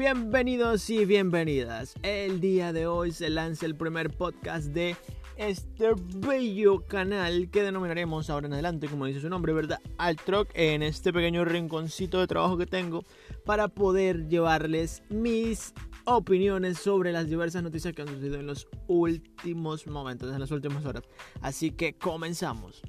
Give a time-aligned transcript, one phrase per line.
[0.00, 1.92] Bienvenidos y bienvenidas.
[2.02, 4.96] El día de hoy se lanza el primer podcast de
[5.36, 9.78] este bello canal que denominaremos ahora en adelante, como dice su nombre, ¿verdad?
[9.98, 13.04] Altrock, en este pequeño rinconcito de trabajo que tengo
[13.44, 15.74] para poder llevarles mis
[16.06, 20.86] opiniones sobre las diversas noticias que han sucedido en los últimos momentos, en las últimas
[20.86, 21.02] horas.
[21.42, 22.80] Así que comenzamos.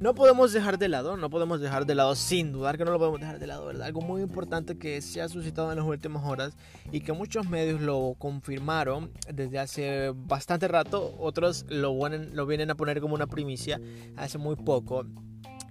[0.00, 2.98] No podemos dejar de lado, no podemos dejar de lado, sin dudar que no lo
[2.98, 3.86] podemos dejar de lado, ¿verdad?
[3.86, 6.56] Algo muy importante que se ha suscitado en las últimas horas
[6.90, 12.76] y que muchos medios lo confirmaron desde hace bastante rato, otros lo, lo vienen a
[12.76, 13.78] poner como una primicia
[14.16, 15.04] hace muy poco.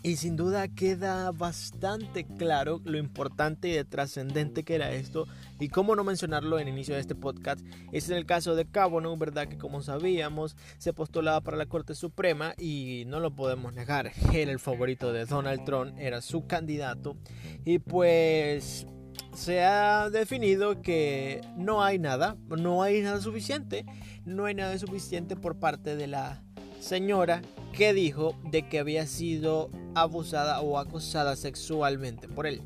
[0.02, 5.28] Y sin duda queda bastante claro lo importante y trascendente que era esto
[5.60, 7.60] y cómo no mencionarlo en el inicio de este podcast.
[7.92, 9.50] Es en el caso de Kavanaugh, ¿verdad?
[9.50, 14.14] Que como sabíamos se postulaba para la Corte Suprema y no lo podemos negar.
[14.34, 17.18] Era el favorito de Donald Trump, era su candidato
[17.66, 18.88] y pues
[19.34, 23.86] se ha definido que no hay nada, no hay nada suficiente,
[24.26, 26.42] no hay nada suficiente por parte de la
[26.80, 27.42] señora
[27.74, 32.62] que dijo de que había sido abusada o acosada sexualmente por él.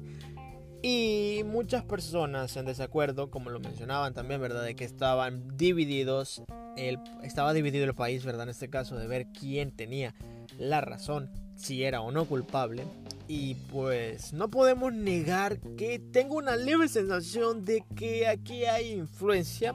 [0.86, 4.66] Y muchas personas en desacuerdo, como lo mencionaban también, ¿verdad?
[4.66, 6.44] De que estaban divididos,
[6.76, 8.44] el, estaba dividido el país, ¿verdad?
[8.44, 10.14] En este caso, de ver quién tenía
[10.58, 12.84] la razón, si era o no culpable.
[13.30, 19.74] Y pues no podemos negar que tengo una leve sensación de que aquí hay influencia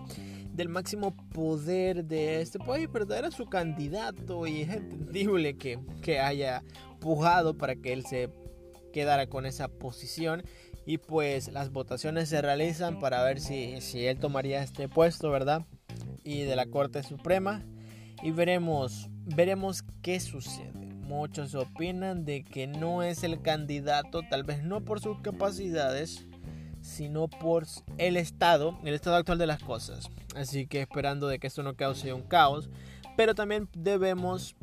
[0.58, 6.18] del máximo poder de este país, pero era su candidato y es entendible que, que
[6.18, 6.64] haya
[6.98, 8.28] pujado para que él se
[8.92, 10.42] quedara con esa posición
[10.84, 15.64] y pues las votaciones se realizan para ver si, si él tomaría este puesto, ¿verdad?
[16.24, 17.64] Y de la Corte Suprema
[18.24, 20.72] y veremos, veremos qué sucede.
[20.72, 26.26] Muchos opinan de que no es el candidato, tal vez no por sus capacidades,
[26.88, 27.66] sino por
[27.98, 30.10] el estado, el estado actual de las cosas.
[30.34, 32.70] Así que esperando de que esto no cause un caos,
[33.16, 34.56] pero también debemos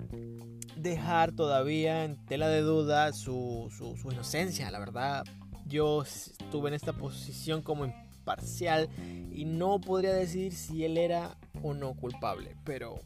[0.75, 5.23] dejar todavía en tela de duda su, su, inocencia, la verdad.
[5.65, 8.89] Yo estuve en esta posición como imparcial
[9.31, 12.99] y no podría decir si él era o no culpable, pero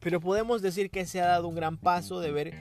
[0.00, 2.54] pero podemos decir que se ha dado un gran paso de ver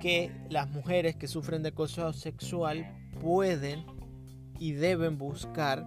[0.00, 3.84] que las mujeres que sufren de acoso sexual pueden
[4.60, 5.84] y deben buscar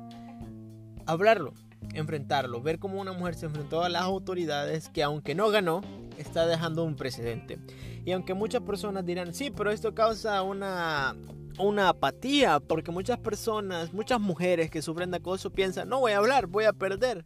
[1.05, 1.53] hablarlo,
[1.93, 5.81] enfrentarlo, ver cómo una mujer se enfrentó a las autoridades que aunque no ganó,
[6.17, 7.59] está dejando un precedente.
[8.03, 11.15] Y aunque muchas personas dirán, sí, pero esto causa una,
[11.59, 16.17] una apatía, porque muchas personas, muchas mujeres que sufren de acoso piensan, no voy a
[16.17, 17.23] hablar, voy a perder.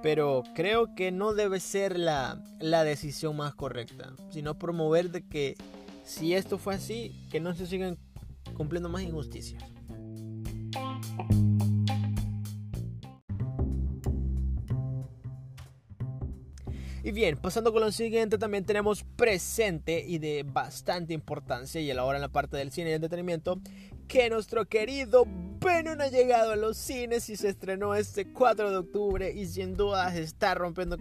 [0.00, 5.56] Pero creo que no debe ser la, la decisión más correcta, sino promover de que
[6.04, 7.98] si esto fue así, que no se sigan
[8.54, 9.62] cumpliendo más injusticias.
[17.08, 22.18] Y bien, pasando con lo siguiente, también tenemos presente y de bastante importancia, y ahora
[22.18, 23.60] en la parte del cine y entretenimiento,
[24.08, 25.24] que nuestro querido
[25.58, 29.74] Venom ha llegado a los cines y se estrenó este 4 de octubre y sin
[29.74, 30.98] duda está rompiendo,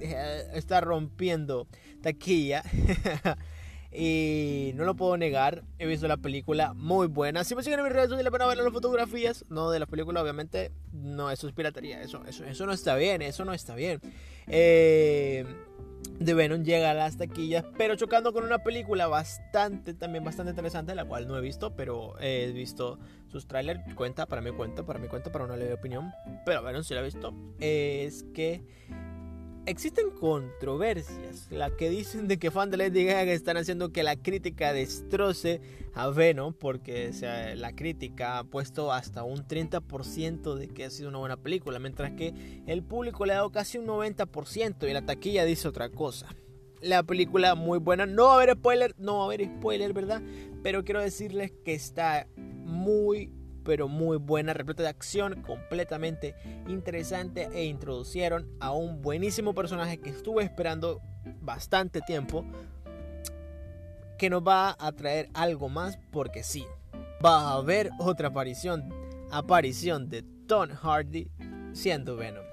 [0.00, 1.66] eh, está rompiendo
[2.00, 2.62] taquilla.
[3.98, 7.44] Y no lo puedo negar, he visto la película muy buena.
[7.44, 10.20] Si me siguen en mis redes sociales para ver las fotografías, no de la película,
[10.20, 14.02] obviamente, no, eso es piratería, eso, eso, eso no está bien, eso no está bien.
[14.48, 15.46] Eh,
[16.20, 20.94] de Venom llega a las taquillas, pero chocando con una película bastante, también bastante interesante,
[20.94, 22.98] la cual no he visto, pero he visto
[23.28, 26.12] sus trailers, cuenta, para mi cuenta, para mi cuenta, para una leve opinión,
[26.44, 28.62] pero Venom sí la he visto, es que
[29.66, 31.48] existen controversias.
[31.50, 35.60] La que dicen de que fan de Lady Gaga están haciendo que la crítica destroce
[35.94, 36.54] a Venom.
[36.54, 37.10] Porque
[37.56, 41.78] la crítica ha puesto hasta un 30% de que ha sido una buena película.
[41.78, 42.32] Mientras que
[42.66, 46.34] el público le ha dado casi un 90% y la taquilla dice otra cosa.
[46.80, 48.06] La película muy buena.
[48.06, 50.22] No va a haber spoiler, no va a haber spoiler, ¿verdad?
[50.62, 53.30] Pero quiero decirles que está muy
[53.66, 56.36] pero muy buena, repleta de acción, completamente
[56.68, 61.02] interesante e introducieron a un buenísimo personaje que estuve esperando
[61.40, 62.44] bastante tiempo
[64.16, 66.64] que nos va a traer algo más porque sí,
[67.22, 68.88] va a haber otra aparición,
[69.32, 71.28] aparición de Tom Hardy
[71.72, 72.46] siendo Venom.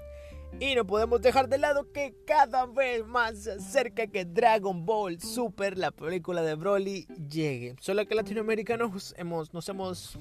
[0.60, 5.20] Y no podemos dejar de lado que cada vez más se acerca que Dragon Ball
[5.20, 7.74] Super, la película de Broly, llegue.
[7.80, 10.18] Solo que latinoamericanos hemos, nos hemos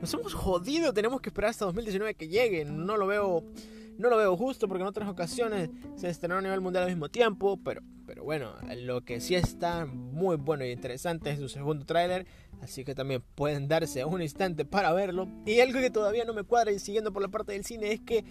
[0.00, 2.64] nos hemos jodido, tenemos que esperar hasta 2019 que llegue.
[2.64, 3.44] No lo veo
[3.98, 7.08] No lo veo justo porque en otras ocasiones se estrenó a nivel mundial al mismo
[7.08, 11.84] tiempo, pero, pero bueno, lo que sí está muy bueno y interesante es su segundo
[11.84, 12.26] tráiler,
[12.62, 15.28] así que también pueden darse un instante para verlo.
[15.44, 18.00] Y algo que todavía no me cuadra y siguiendo por la parte del cine es
[18.00, 18.24] que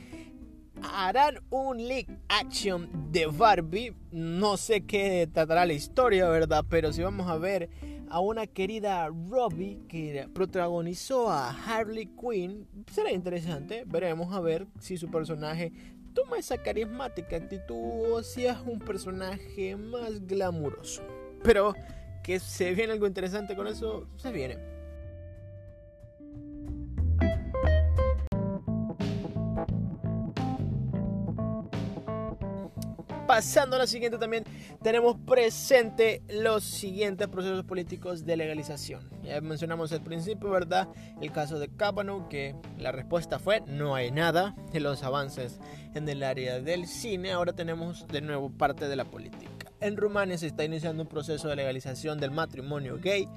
[0.81, 3.93] harán un leak action de Barbie.
[4.11, 6.65] No sé qué tratará la historia, ¿verdad?
[6.67, 7.69] Pero si vamos a ver
[8.09, 13.83] a una querida Robbie que protagonizó a Harley Quinn, será interesante.
[13.85, 15.71] Veremos a ver si su personaje
[16.13, 21.03] toma esa carismática actitud o si es un personaje más glamuroso.
[21.43, 21.73] Pero
[22.23, 24.78] que se viene algo interesante con eso, se viene.
[33.29, 34.43] Pasando a la siguiente también
[34.81, 39.07] tenemos presente los siguientes procesos políticos de legalización.
[39.21, 40.87] Ya mencionamos al principio, ¿verdad?
[41.21, 45.59] El caso de Kavanaugh, que la respuesta fue no hay nada de los avances
[45.93, 47.31] en el área del cine.
[47.31, 49.71] Ahora tenemos de nuevo parte de la política.
[49.79, 53.27] En Rumania se está iniciando un proceso de legalización del matrimonio gay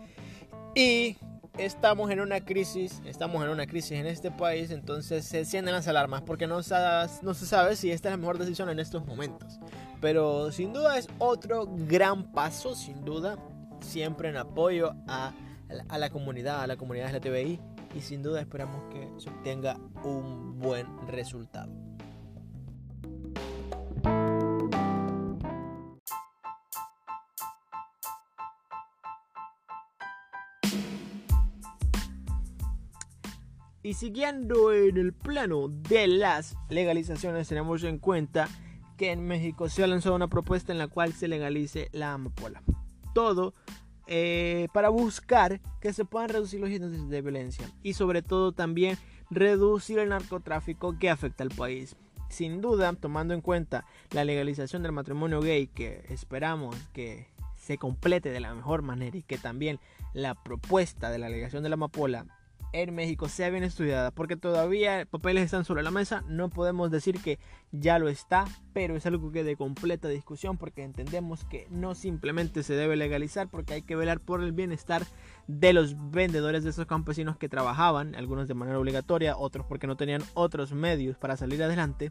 [0.74, 1.18] y
[1.58, 5.86] estamos en una crisis, estamos en una crisis en este país, entonces se encienden las
[5.86, 9.60] alarmas porque no, no se sabe si esta es la mejor decisión en estos momentos.
[10.02, 13.38] Pero sin duda es otro gran paso, sin duda,
[13.80, 15.32] siempre en apoyo a,
[15.88, 17.60] a la comunidad, a la comunidad LGTBI
[17.94, 21.72] y sin duda esperamos que se obtenga un buen resultado.
[33.84, 38.48] Y siguiendo en el plano de las legalizaciones, tenemos en cuenta
[38.96, 42.62] que en México se ha lanzado una propuesta en la cual se legalice la amapola.
[43.14, 43.54] Todo
[44.06, 48.98] eh, para buscar que se puedan reducir los índices de violencia y sobre todo también
[49.30, 51.96] reducir el narcotráfico que afecta al país.
[52.28, 58.30] Sin duda, tomando en cuenta la legalización del matrimonio gay que esperamos que se complete
[58.30, 59.78] de la mejor manera y que también
[60.14, 62.26] la propuesta de la legalización de la amapola
[62.72, 67.20] en México sea bien estudiada, porque todavía papeles están sobre la mesa, no podemos decir
[67.20, 67.38] que
[67.70, 72.62] ya lo está, pero es algo que de completa discusión, porque entendemos que no simplemente
[72.62, 75.02] se debe legalizar, porque hay que velar por el bienestar
[75.46, 79.96] de los vendedores de esos campesinos que trabajaban, algunos de manera obligatoria, otros porque no
[79.96, 82.10] tenían otros medios para salir adelante,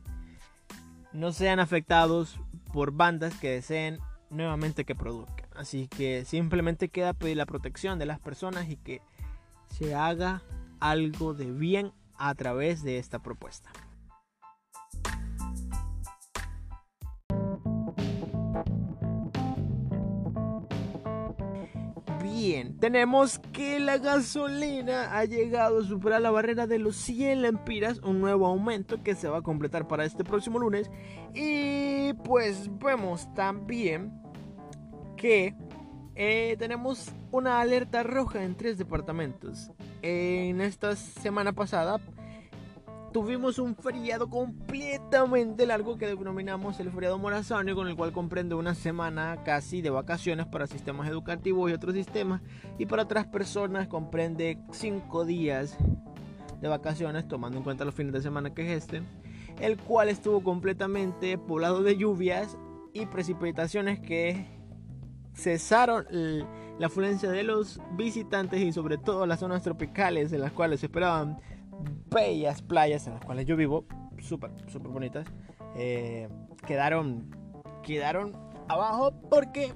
[1.11, 2.39] no sean afectados
[2.71, 3.99] por bandas que deseen
[4.29, 5.49] nuevamente que produzcan.
[5.55, 9.01] Así que simplemente queda pedir la protección de las personas y que
[9.77, 10.43] se haga
[10.79, 13.71] algo de bien a través de esta propuesta.
[22.21, 27.99] Bien, tenemos que la gasolina ha llegado a superar la barrera de los 100 lempiras,
[27.99, 30.89] un nuevo aumento que se va a completar para este próximo lunes.
[31.35, 34.11] Y pues vemos también
[35.17, 35.55] que
[36.15, 39.71] eh, tenemos una alerta roja en tres departamentos.
[40.01, 41.99] En esta semana pasada
[43.11, 48.73] tuvimos un feriado completamente largo que denominamos el feriado morazáneo, con el cual comprende una
[48.73, 52.41] semana casi de vacaciones para sistemas educativos y otros sistemas,
[52.77, 55.77] y para otras personas comprende cinco días
[56.61, 59.01] de vacaciones, tomando en cuenta los fines de semana que es este,
[59.59, 62.57] el cual estuvo completamente poblado de lluvias
[62.93, 64.60] y precipitaciones que
[65.41, 66.05] cesaron
[66.79, 70.85] la afluencia de los visitantes y sobre todo las zonas tropicales en las cuales se
[70.85, 71.39] esperaban
[72.09, 73.85] bellas playas en las cuales yo vivo,
[74.19, 75.27] súper, súper bonitas,
[75.75, 76.29] eh,
[76.67, 77.35] quedaron,
[77.83, 78.33] quedaron
[78.67, 79.73] abajo porque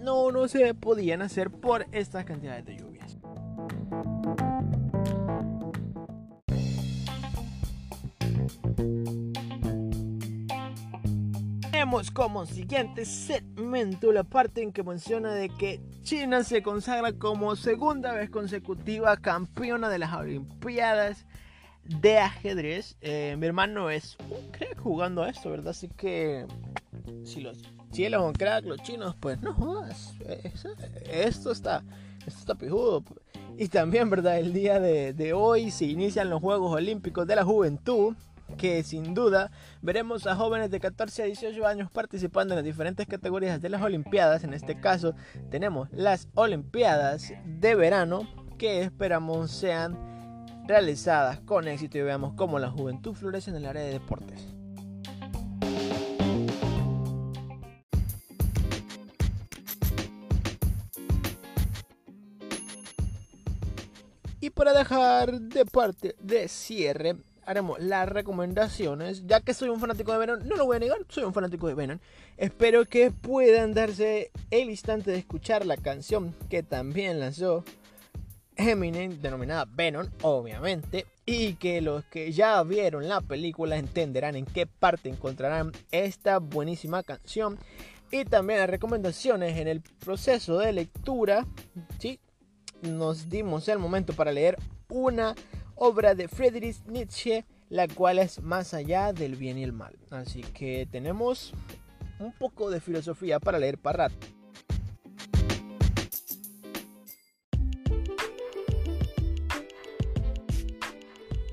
[0.00, 2.87] no, no se podían hacer por estas cantidades de lluvias.
[11.78, 17.54] Tenemos como siguiente segmento la parte en que menciona de que China se consagra como
[17.54, 21.24] segunda vez consecutiva campeona de las Olimpiadas
[21.84, 22.96] de ajedrez.
[23.00, 25.68] Eh, mi hermano es un crack jugando a esto, ¿verdad?
[25.68, 26.46] Así que
[27.22, 30.14] si los chinos son crack, los chinos, pues no jodas.
[31.08, 31.84] Esto está,
[32.26, 33.04] esto está pijudo.
[33.56, 34.40] Y también, ¿verdad?
[34.40, 38.16] El día de, de hoy se inician los Juegos Olímpicos de la Juventud
[38.56, 39.50] que sin duda
[39.82, 43.82] veremos a jóvenes de 14 a 18 años participando en las diferentes categorías de las
[43.82, 44.44] Olimpiadas.
[44.44, 45.14] En este caso
[45.50, 48.28] tenemos las Olimpiadas de verano
[48.58, 49.96] que esperamos sean
[50.66, 54.54] realizadas con éxito y veamos cómo la juventud florece en el área de deportes.
[64.40, 67.16] Y para dejar de parte de cierre
[67.48, 69.26] haremos las recomendaciones.
[69.26, 71.66] Ya que soy un fanático de Venom, no lo voy a negar, soy un fanático
[71.66, 71.98] de Venom.
[72.36, 77.64] Espero que puedan darse el instante de escuchar la canción que también lanzó
[78.54, 81.06] Eminem, denominada Venom, obviamente.
[81.24, 87.02] Y que los que ya vieron la película entenderán en qué parte encontrarán esta buenísima
[87.02, 87.58] canción.
[88.10, 91.46] Y también las recomendaciones en el proceso de lectura.
[91.98, 92.20] ¿sí?
[92.82, 94.58] Nos dimos el momento para leer
[94.90, 95.34] una
[95.78, 99.96] obra de Friedrich Nietzsche, la cual es más allá del bien y el mal.
[100.10, 101.52] Así que tenemos
[102.18, 104.26] un poco de filosofía para leer para rato.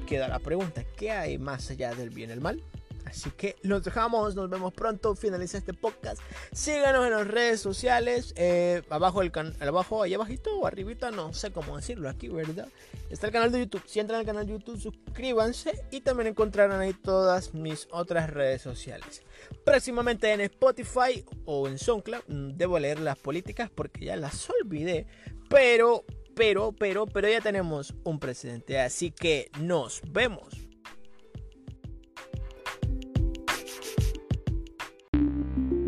[0.07, 2.61] Queda la pregunta, ¿qué hay más allá del bien y el mal?
[3.05, 6.21] Así que los dejamos, nos vemos pronto, finaliza este podcast.
[6.51, 11.33] Síganos en las redes sociales, eh, abajo el canal, abajo, ahí abajito o arribita, no
[11.33, 12.67] sé cómo decirlo aquí, ¿verdad?
[13.09, 13.83] Está el canal de YouTube.
[13.85, 18.61] Si entran al canal de YouTube, suscríbanse y también encontrarán ahí todas mis otras redes
[18.61, 19.21] sociales.
[19.63, 25.05] Próximamente en Spotify o en SoundCloud, mm, debo leer las políticas porque ya las olvidé,
[25.49, 26.03] pero,
[26.35, 30.64] pero, pero, pero ya tenemos un presidente, así que nos vemos.